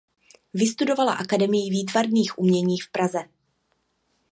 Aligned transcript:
Vystudovala 0.53 1.13
Akademii 1.13 1.69
výtvarných 1.69 2.39
umění 2.39 2.79
v 2.79 2.91
Praze. 2.91 3.19